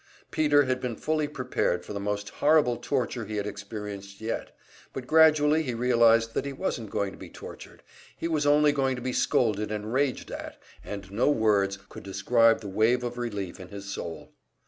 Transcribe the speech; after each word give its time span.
Peter 0.31 0.63
had 0.63 0.81
been 0.81 0.95
fully 0.95 1.27
prepared 1.27 1.85
for 1.85 1.93
the 1.93 1.99
most 1.99 2.29
horrible 2.29 2.75
torture 2.75 3.25
he 3.25 3.35
had 3.37 3.45
experienced 3.45 4.19
yet; 4.19 4.49
but 4.93 5.05
gradually 5.05 5.61
he 5.61 5.75
realized 5.75 6.33
that 6.33 6.43
he 6.47 6.51
wasn't 6.51 6.89
going 6.89 7.11
to 7.11 7.19
be 7.19 7.29
tortured, 7.29 7.83
he 8.17 8.27
was 8.27 8.47
only 8.47 8.71
going 8.71 8.95
to 8.95 8.99
be 9.03 9.13
scolded 9.13 9.71
and 9.71 9.93
raged 9.93 10.31
at, 10.31 10.59
and 10.83 11.11
no 11.11 11.29
words 11.29 11.77
could 11.89 12.01
describe 12.01 12.61
the 12.61 12.67
wave 12.67 13.03
of 13.03 13.19
relief 13.19 13.59
in 13.59 13.67
his 13.67 13.85
soul. 13.85 14.31